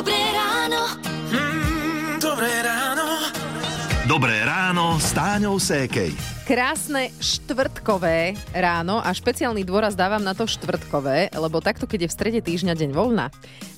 [0.00, 0.96] Dobré ráno.
[1.28, 3.04] Mm, dobré ráno.
[4.08, 6.16] Dobré ráno s Táňou Sékej.
[6.48, 12.16] Krásne štvrtkové ráno a špeciálny dôraz dávam na to štvrtkové, lebo takto, keď je v
[12.16, 13.28] strede týždňa deň voľna,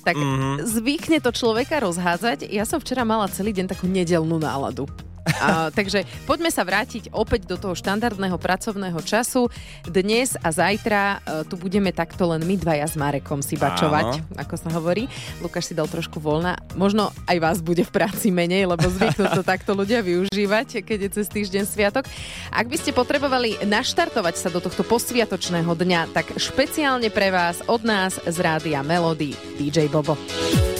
[0.07, 0.63] tak mm-hmm.
[0.63, 2.47] zvykne to človeka rozhádzať.
[2.55, 4.87] Ja som včera mala celý deň takú nedelnú náladu.
[5.23, 9.47] A, takže poďme sa vrátiť opäť do toho štandardného pracovného času.
[9.87, 14.39] Dnes a zajtra e, tu budeme takto len my dvaja s Marekom si bačovať, Áno.
[14.39, 15.07] ako sa hovorí.
[15.39, 16.59] Lukáš si dal trošku voľna.
[16.75, 21.09] Možno aj vás bude v práci menej, lebo zvyknú to takto ľudia využívať, keď je
[21.21, 22.03] cez týždeň sviatok.
[22.51, 27.87] Ak by ste potrebovali naštartovať sa do tohto posviatočného dňa, tak špeciálne pre vás od
[27.87, 30.19] nás z Rádia Melody DJ Bobo.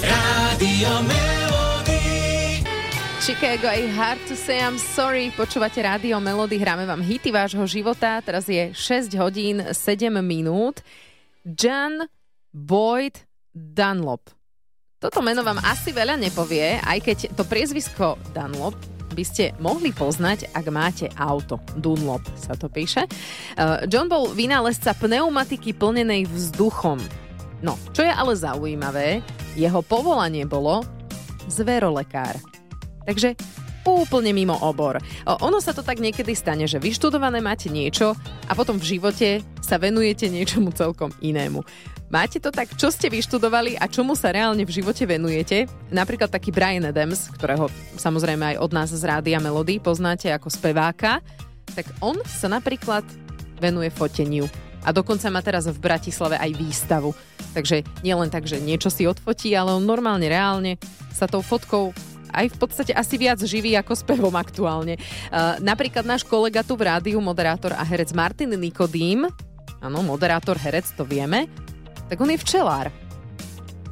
[0.03, 1.42] Rádio Melody.
[3.23, 5.31] Chicago I Hard to Say I'm Sorry.
[5.31, 8.19] Počúvate rádio Melody, hráme vám hity vášho života.
[8.19, 10.83] Teraz je 6 hodín 7 minút.
[11.47, 12.03] John
[12.51, 13.23] Boyd
[13.55, 14.27] Dunlop.
[14.99, 18.75] Toto meno vám asi veľa nepovie, aj keď to priezvisko Dunlop
[19.15, 21.63] by ste mohli poznať, ak máte auto.
[21.79, 23.07] Dunlop sa to píše.
[23.55, 26.99] Uh, John bol vynálezca pneumatiky plnenej vzduchom.
[27.63, 29.23] No, čo je ale zaujímavé,
[29.55, 30.83] jeho povolanie bolo
[31.47, 32.52] zverolekár.
[33.03, 33.35] Takže
[33.83, 35.03] úplne mimo obor.
[35.27, 38.15] Ono sa to tak niekedy stane, že vyštudované máte niečo
[38.47, 41.59] a potom v živote sa venujete niečomu celkom inému.
[42.07, 45.65] Máte to tak, čo ste vyštudovali a čomu sa reálne v živote venujete?
[45.89, 51.19] Napríklad taký Brian Adams, ktorého samozrejme aj od nás z Rádia Melody poznáte ako speváka,
[51.73, 53.03] tak on sa napríklad
[53.57, 54.45] venuje foteniu.
[54.85, 57.17] A dokonca má teraz v Bratislave aj výstavu.
[57.55, 60.75] Takže nielen tak, že niečo si odfotí, ale on normálne, reálne
[61.09, 61.95] sa tou fotkou
[62.33, 64.97] aj v podstate asi viac živý ako spevom aktuálne.
[65.29, 69.29] Uh, napríklad náš kolega tu v rádiu, moderátor a herec Martin Nikodým,
[69.79, 71.45] áno, moderátor, herec, to vieme,
[72.09, 72.89] tak on je včelár.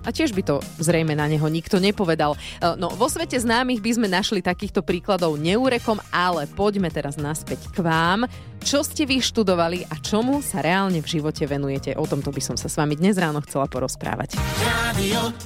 [0.01, 2.33] A tiež by to zrejme na neho nikto nepovedal.
[2.57, 7.85] No, vo svete známych by sme našli takýchto príkladov neúrekom, ale poďme teraz naspäť k
[7.85, 8.25] vám.
[8.65, 11.93] Čo ste vy študovali a čomu sa reálne v živote venujete?
[12.01, 14.41] O tomto by som sa s vami dnes ráno chcela porozprávať.
[14.65, 15.37] Rádio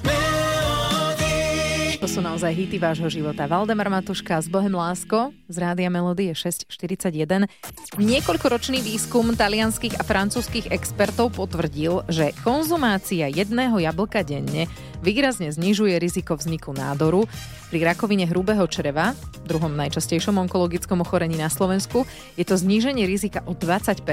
[2.05, 3.49] to sú naozaj hity vášho života.
[3.49, 7.49] Valdemar Matuška z Bohem Lásko z Rádia Melody je 641.
[7.97, 14.69] Niekoľkoročný výskum talianských a francúzských expertov potvrdil, že konzumácia jedného jablka denne
[15.01, 17.25] výrazne znižuje riziko vzniku nádoru.
[17.73, 22.05] Pri rakovine hrubého čreva, druhom najčastejšom onkologickom ochorení na Slovensku,
[22.37, 24.05] je to zníženie rizika o 20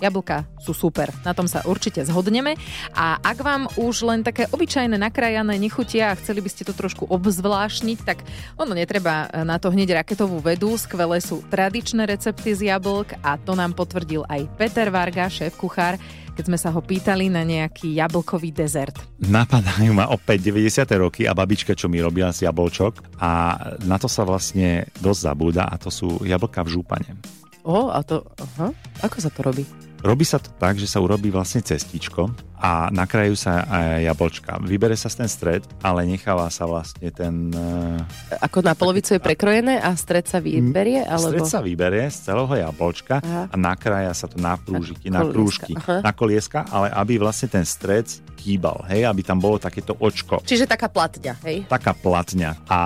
[0.00, 2.56] Jablka sú super, na tom sa určite zhodneme.
[2.96, 7.04] A ak vám už len také obyčajné nakrajané nechutia a chceli by ste to trošku
[7.04, 8.24] obzvlášniť, tak
[8.56, 10.72] ono netreba na to hneď raketovú vedu.
[10.80, 16.00] Skvelé sú tradičné recepty z jablk a to nám potvrdil aj Peter Varga, šéf kuchár,
[16.32, 18.96] keď sme sa ho pýtali na nejaký jablkový dezert.
[19.20, 20.88] Napadajú ma opäť 90.
[20.96, 25.68] roky a babička, čo mi robila z jablčok a na to sa vlastne dosť zabúda
[25.68, 27.12] a to sú jablka v žúpane.
[27.60, 28.72] O, a to, aha,
[29.04, 29.68] ako sa to robí?
[30.00, 34.52] Robí sa to tak, že sa urobí vlastne cestičko a nakrajú sa aj jablčka.
[34.64, 37.52] Vybere sa ten stred, ale necháva sa vlastne ten...
[37.52, 41.04] E, Ako na polovicu je prekrojené a stred sa vyberie?
[41.04, 41.40] Alebo...
[41.40, 43.48] Stred sa vyberie z celého jablčka Aha.
[43.48, 46.04] a nakrája sa to na prúžiky, na, na krúžky, Aha.
[46.04, 48.08] na kolieska, ale aby vlastne ten stred
[48.40, 50.40] chýbal, hej, aby tam bolo takéto očko.
[50.44, 51.68] Čiže taká platňa, hej?
[51.68, 52.56] Taká platňa.
[52.72, 52.80] A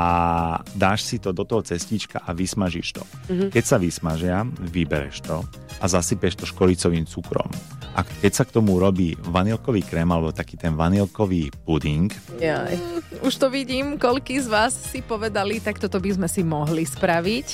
[0.75, 3.03] dáš si to do toho cestička a vysmažíš to.
[3.31, 3.49] Uh-huh.
[3.55, 5.47] Keď sa vysmažia, vybereš to
[5.81, 7.49] a zasypeš to škoricovým cukrom.
[7.95, 12.11] A keď sa k tomu robí vanilkový krém alebo taký ten vanilkový puding.
[12.43, 12.75] Jaj.
[13.23, 17.49] Už to vidím, koľký z vás si povedali, tak toto by sme si mohli spraviť.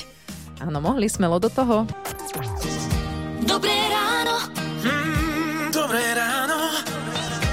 [0.65, 1.85] Áno, mohli smelo do toho.
[3.45, 4.35] Dobré ráno.
[4.81, 6.57] Mm, dobré ráno.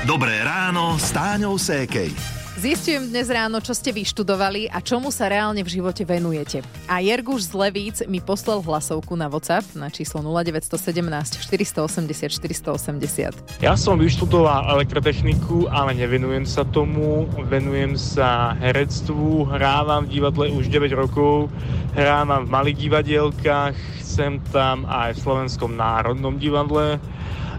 [0.08, 2.37] Dobré ráno s Táňou Sékej.
[2.58, 6.66] Zistujem dnes ráno, čo ste vyštudovali a čomu sa reálne v živote venujete.
[6.90, 12.02] A Jerguš z Levíc mi poslal hlasovku na WhatsApp na číslo 0917 480
[12.34, 13.62] 480.
[13.62, 17.30] Ja som vyštudoval elektrotechniku, ale nevenujem sa tomu.
[17.46, 21.54] Venujem sa herectvu, hrávam v divadle už 9 rokov,
[21.94, 26.98] hrávam v malých divadielkách, sem tam aj v Slovenskom národnom divadle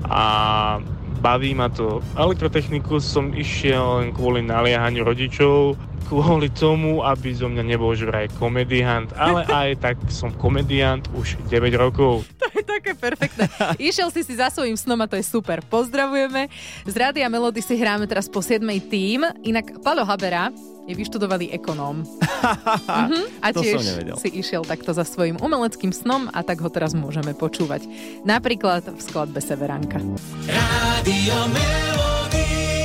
[0.04, 0.24] a
[1.20, 2.00] baví ma to.
[2.14, 5.74] Elektrotechniku som išiel len kvôli naliehaniu rodičov,
[6.10, 11.38] kvôli tomu, aby zo mňa nebol že vraj komediant, ale aj tak som komediant už
[11.50, 12.26] 9 rokov.
[12.56, 13.46] Je také perfektné.
[13.78, 15.62] Išiel si si za svojím snom a to je super.
[15.66, 16.50] Pozdravujeme.
[16.86, 18.62] Z Rádia Melody si hráme teraz po 7.
[18.90, 19.26] tým.
[19.46, 20.50] Inak Palo Habera
[20.90, 22.02] je vyštudovaný ekonóm.
[22.02, 23.26] uh-huh.
[23.46, 27.38] A To tiež si išiel takto za svojím umeleckým snom a tak ho teraz môžeme
[27.38, 27.86] počúvať.
[28.26, 30.02] Napríklad v skladbe Severanka.
[30.50, 32.79] Rádio Melody.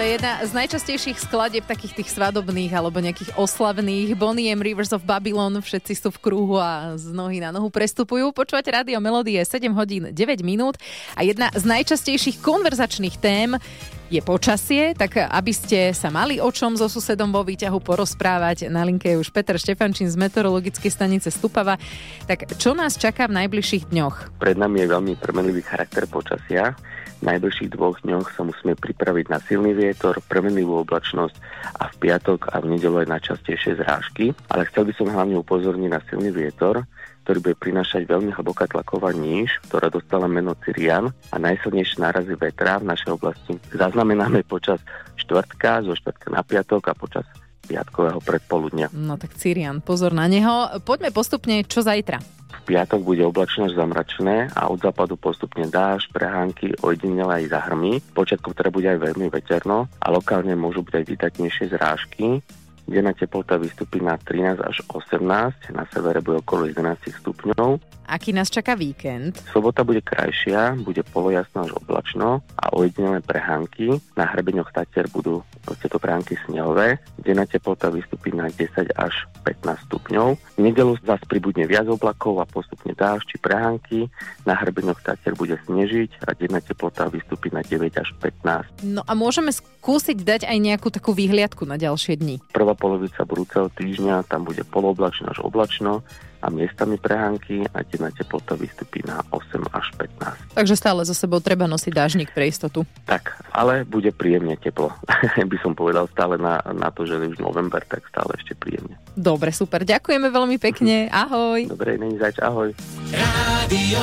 [0.00, 4.16] To je jedna z najčastejších skladieb takých tých svadobných alebo nejakých oslavných.
[4.16, 4.64] Bonnie M.
[4.64, 8.32] Rivers of Babylon, všetci sú v kruhu a z nohy na nohu prestupujú.
[8.32, 10.80] Počúvate rádio Melodie 7 hodín 9 minút
[11.12, 13.60] a jedna z najčastejších konverzačných tém
[14.08, 18.88] je počasie, tak aby ste sa mali o čom so susedom vo výťahu porozprávať, na
[18.88, 21.76] linke je už Peter Štefančín z meteorologickej stanice Stupava.
[22.24, 24.40] Tak čo nás čaká v najbližších dňoch?
[24.40, 26.72] Pred nami je veľmi premenlivý charakter počasia.
[27.20, 31.36] Najbližších dvoch dňoch sa musíme pripraviť na silný vietor, premenlivú oblačnosť
[31.76, 34.32] a v piatok a v nedelu aj na častejšie zrážky.
[34.48, 36.88] Ale chcel by som hlavne upozorniť na silný vietor,
[37.28, 42.80] ktorý bude prinášať veľmi hlboká tlaková níž, ktorá dostala meno Cyrian a najsilnejšie nárazy vetra
[42.80, 44.80] v našej oblasti zaznamenáme počas
[45.20, 47.28] štvrtka, zo štvrtka na piatok a počas
[47.70, 48.90] piatkového predpoludnia.
[48.90, 50.82] No tak Cyrian, pozor na neho.
[50.82, 52.18] Poďme postupne, čo zajtra?
[52.50, 58.02] V piatok bude oblačno až zamračené a od západu postupne dáž, prehánky, ojedinele aj zahrmy.
[58.12, 62.42] Počiatkom teda bude aj veľmi veterno a lokálne môžu byť aj vydatnejšie zrážky.
[62.90, 65.22] Denná teplota vystúpi na 13 až 18,
[65.70, 67.78] na severe bude okolo 11 stupňov.
[68.10, 69.38] Aký nás čaká víkend?
[69.54, 73.94] Sobota bude krajšia, bude polojasno až oblačno a ojedinelé prehánky.
[74.18, 75.46] Na hrebeňoch Tatier budú
[75.80, 76.98] tieto prehánky snehové.
[77.20, 79.14] Denná teplota vystúpi na 10 až
[79.44, 80.28] 15 stupňov.
[80.56, 84.08] V nedelu zase pribudne viac oblakov a postupne dáž či prehánky.
[84.44, 88.84] Na hrebeňoch Tatier bude snežiť a denná teplota vystúpi na 9 až 15.
[88.84, 92.40] No a môžeme skúsiť dať aj nejakú takú výhliadku na ďalšie dni.
[92.52, 96.04] Prvá polovica budúceho týždňa tam bude poloblačno až oblačno
[96.40, 100.56] a miestami prehánky a denná teplota vystúpi na 8 až 15.
[100.56, 102.88] Takže stále za sebou treba nosiť dážnik pre istotu.
[103.04, 104.92] Tak, ale bude príjemne teplo.
[105.50, 108.96] by som povedal stále na, na to, že je už november, tak stále ešte príjemne.
[109.12, 109.84] Dobre, super.
[109.84, 111.08] Ďakujeme veľmi pekne.
[111.24, 111.68] Ahoj.
[111.68, 112.72] Dobre, není zač, ahoj.
[113.12, 114.00] Rádio.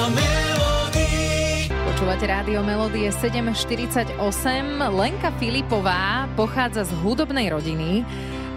[1.97, 4.21] Počúvate Rádio Melodie 748.
[4.93, 8.05] Lenka Filipová pochádza z hudobnej rodiny.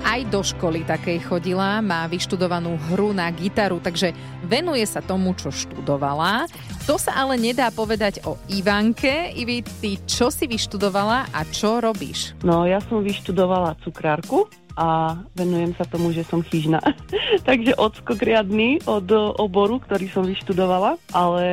[0.00, 4.17] Aj do školy takej chodila, má vyštudovanú hru na gitaru, takže
[4.49, 6.49] venuje sa tomu, čo študovala.
[6.88, 9.29] To sa ale nedá povedať o Ivanke.
[9.37, 12.32] Ivi, ty čo si vyštudovala a čo robíš?
[12.41, 14.49] No, ja som vyštudovala cukrárku
[14.81, 16.81] a venujem sa tomu, že som chyžná.
[17.49, 19.05] Takže odskok riadny od
[19.37, 21.44] oboru, ktorý som vyštudovala, ale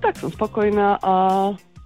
[0.00, 1.14] tak som spokojná a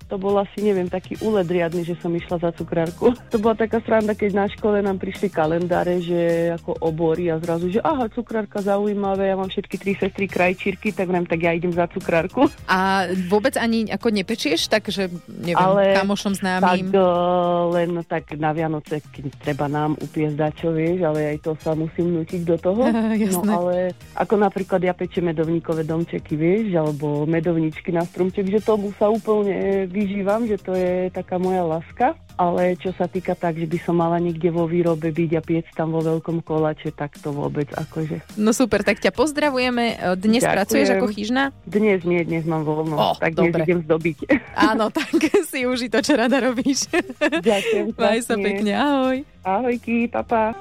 [0.07, 3.13] to bol asi, neviem, taký úled riadny, že som išla za cukrárku.
[3.35, 7.69] To bola taká sranda, keď na škole nám prišli kalendáre, že ako obory a zrazu,
[7.69, 11.75] že aha, cukrárka zaujímavé, ja mám všetky tri sestry krajčírky, tak viem, tak ja idem
[11.75, 12.47] za cukrárku.
[12.71, 16.95] A vôbec ani ako nepečieš, takže neviem, Ale kamošom Tak známym?
[16.95, 21.75] uh, len tak na Vianoce, keď treba nám upiesť dačo, vieš, ale aj to sa
[21.75, 22.83] musím nutiť do toho.
[23.27, 28.95] No ale ako napríklad ja pečiem medovníkové domčeky, vieš, alebo medovničky na stromček, že tomu
[28.97, 32.13] sa úplne vyžívam, že to je taká moja láska.
[32.37, 35.65] Ale čo sa týka tak, že by som mala niekde vo výrobe byť a piec
[35.73, 38.21] tam vo veľkom kolače, tak to vôbec akože.
[38.37, 39.97] No super, tak ťa pozdravujeme.
[40.15, 40.53] Dnes Ďakujem.
[40.53, 41.43] pracuješ ako chyžna?
[41.65, 43.65] Dnes nie, dnes mám voľno, Oh, tak dobre.
[43.65, 44.19] dnes idem zdobiť.
[44.69, 45.09] Áno, tak
[45.49, 46.93] si uži to, čo rada robíš.
[47.49, 49.17] Ďakujem Maj sa pekne, ahoj.
[49.41, 50.53] Ahojky, papa.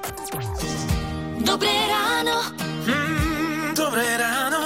[1.38, 2.36] Dobré ráno.
[2.88, 4.60] Mm, dobré ráno.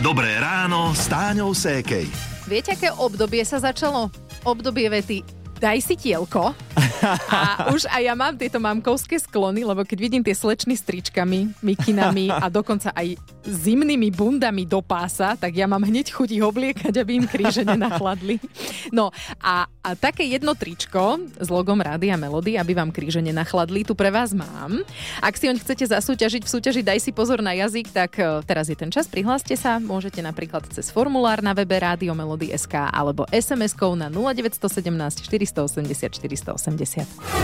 [0.00, 2.35] Dobré ráno s Táňou Sékej.
[2.46, 4.06] Viete, aké obdobie sa začalo?
[4.46, 5.26] Obdobie vety
[5.58, 6.54] daj si tielko.
[7.30, 11.58] A už aj ja mám tieto mamkovské sklony, lebo keď vidím tie slečny s tričkami,
[11.60, 16.94] mikinami a dokonca aj zimnými bundami do pása, tak ja mám hneď chuť ich obliekať,
[16.98, 18.42] aby im kríže nenachladli.
[18.90, 19.10] No
[19.42, 24.10] a, a také jedno tričko s logom Rádia Melody, aby vám kríže nenachladli, tu pre
[24.10, 24.82] vás mám.
[25.22, 28.70] Ak si oň chcete zasúťažiť v súťaži Daj si pozor na jazyk, tak e, teraz
[28.70, 33.26] je ten čas, prihláste sa, môžete napríklad cez formulár na webe Rádio Melody SK alebo
[33.30, 36.85] SMS-kou na 0917 480 480.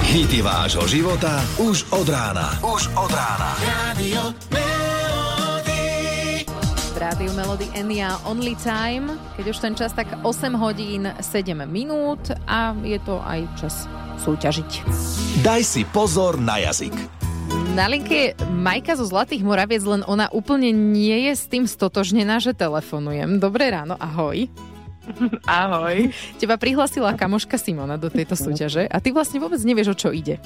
[0.07, 2.55] Hity vášho života už od rána.
[2.63, 3.59] Už od rána.
[6.95, 12.31] V Rádiu Melody Enya Only Time, keď už ten čas, tak 8 hodín 7 minút
[12.47, 13.91] a je to aj čas
[14.23, 14.87] súťažiť.
[15.43, 16.95] Daj si pozor na jazyk.
[17.75, 22.55] Na linke Majka zo Zlatých Moraviec, len ona úplne nie je s tým stotožnená, že
[22.55, 23.43] telefonujem.
[23.43, 24.47] Dobré ráno, ahoj.
[25.49, 26.11] Ahoj.
[26.39, 30.39] Teba prihlasila kamoška Simona do tejto súťaže a ty vlastne vôbec nevieš, o čo ide.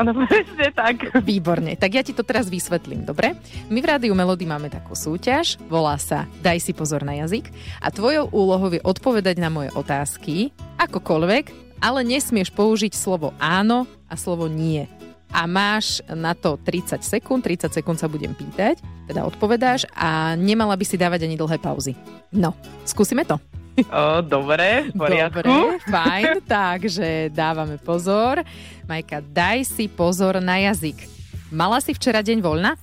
[0.00, 1.12] Áno, presne tak.
[1.20, 3.36] Výborne, tak ja ti to teraz vysvetlím, dobre?
[3.68, 7.52] My v Rádiu Melody máme takú súťaž, volá sa Daj si pozor na jazyk
[7.84, 14.16] a tvojou úlohou je odpovedať na moje otázky, akokoľvek, ale nesmieš použiť slovo áno a
[14.16, 14.88] slovo nie.
[15.30, 20.74] A máš na to 30 sekúnd, 30 sekúnd sa budem pýtať, teda odpovedáš a nemala
[20.74, 21.94] by si dávať ani dlhé pauzy.
[22.34, 22.50] No,
[22.82, 23.38] skúsime to.
[23.90, 25.40] O, dobre, v poriadku.
[25.42, 26.26] Dobre, fajn,
[26.58, 28.44] takže dávame pozor.
[28.84, 31.08] Majka, daj si pozor na jazyk.
[31.50, 32.76] Mala si včera deň voľna?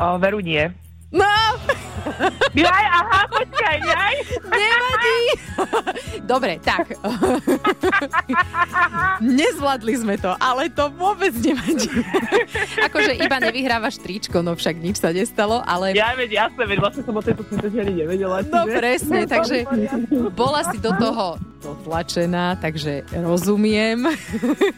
[0.00, 0.66] O, veru nie.
[1.12, 1.28] No,
[2.52, 4.14] Jaj, aha, počkaj, jaj.
[4.50, 5.18] nevadí.
[6.32, 6.96] Dobre, tak.
[9.40, 11.88] Nezvládli sme to, ale to vôbec nevadí.
[12.90, 15.94] Akože iba nevyhrávaš tričko, no však nič sa nestalo, ale...
[15.94, 18.42] Ja veď, jasné, veď vlastne som o tejto súťaži ani nevedela.
[18.46, 19.64] No presne, takže
[20.34, 24.10] bola si do toho dotlačená, takže rozumiem,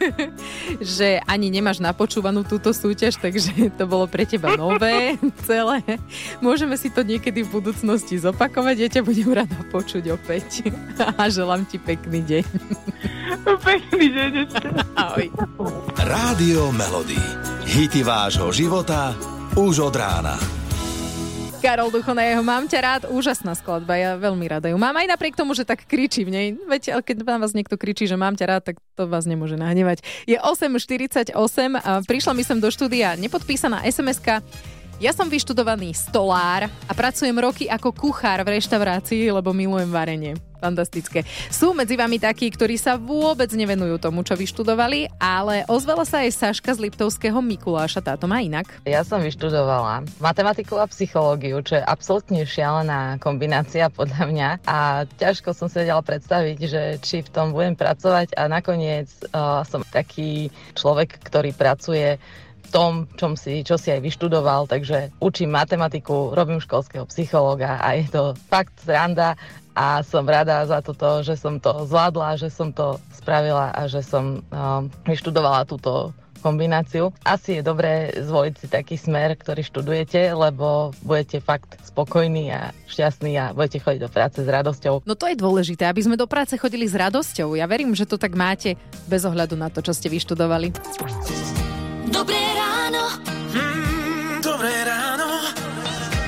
[0.94, 5.16] že ani nemáš napočúvanú túto súťaž, takže to bolo pre teba nové
[5.48, 5.80] celé.
[6.44, 10.68] Môžeme si to niekedy v budúcnosti zopakovať, ja ťa budem rada počuť opäť.
[11.18, 12.44] A želám ti pekný deň.
[13.64, 14.66] Pekný deň ešte.
[14.94, 15.26] Ahoj.
[16.04, 17.18] Rádio Melody.
[17.64, 19.16] Hity vášho života
[19.56, 20.63] už od rána.
[21.64, 25.08] Karol Ducho na jeho Mám ťa rád, úžasná skladba, ja veľmi rada ju mám, aj
[25.16, 26.46] napriek tomu, že tak kričí v nej.
[26.68, 30.04] Ale keď na vás niekto kričí, že mám ťa rád, tak to vás nemôže nahnevať.
[30.28, 31.32] Je 8.48
[31.80, 34.20] a prišla mi sem do štúdia nepodpísaná sms
[35.04, 40.32] ja som vyštudovaný stolár a pracujem roky ako kuchár v reštaurácii, lebo milujem varenie.
[40.56, 41.28] Fantastické.
[41.52, 46.32] Sú medzi vami takí, ktorí sa vôbec nevenujú tomu, čo vyštudovali, ale ozvala sa aj
[46.32, 48.64] Saška z Liptovského Mikuláša, táto má inak.
[48.88, 55.52] Ja som vyštudovala matematiku a psychológiu, čo je absolútne šialená kombinácia podľa mňa a ťažko
[55.52, 60.48] som si vedela predstaviť, že či v tom budem pracovať a nakoniec uh, som taký
[60.72, 62.16] človek, ktorý pracuje
[62.74, 68.10] tom, čom si, čo si aj vyštudoval, takže učím matematiku, robím školského psychológa a je
[68.10, 69.38] to fakt sranda
[69.78, 74.02] a som rada za toto, že som to zvládla, že som to spravila a že
[74.02, 76.10] som um, vyštudovala túto
[76.42, 77.08] kombináciu.
[77.24, 83.32] Asi je dobré zvoliť si taký smer, ktorý študujete, lebo budete fakt spokojní a šťastní
[83.40, 85.08] a budete chodiť do práce s radosťou.
[85.08, 87.56] No to je dôležité, aby sme do práce chodili s radosťou.
[87.56, 88.76] Ja verím, že to tak máte
[89.08, 90.76] bez ohľadu na to, čo ste vyštudovali.
[92.12, 92.43] Dobré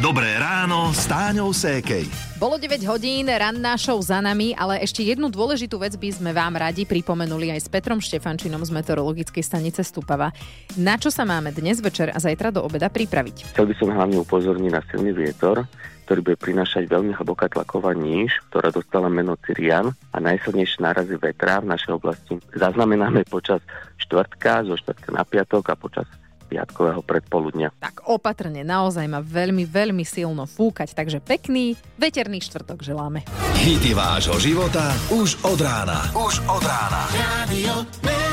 [0.07, 2.07] Dobré ráno s Táňou Sékej.
[2.39, 6.55] Bolo 9 hodín, ranná show za nami, ale ešte jednu dôležitú vec by sme vám
[6.55, 10.31] radi pripomenuli aj s Petrom Štefančinom z meteorologickej stanice Stupava.
[10.79, 13.51] Na čo sa máme dnes večer a zajtra do obeda pripraviť?
[13.51, 15.67] Chcel by som hlavne upozorniť na silný vietor,
[16.07, 21.59] ktorý bude prinášať veľmi hlboká tlaková níž, ktorá dostala meno Cyrian a najsilnejšie nárazy vetra
[21.59, 23.59] v našej oblasti zaznamenáme počas
[24.07, 26.07] štvrtka, zo štvrtka na piatok a počas
[26.47, 27.75] piatkového predpoludnia.
[27.83, 33.27] Tak opatrne, naozaj má veľmi, veľmi silno fúkať, takže pekný veterný štvrtok želáme.
[33.59, 36.07] Hity vášho života už od rána.
[36.15, 37.03] Už od rána.
[37.51, 38.26] Melody.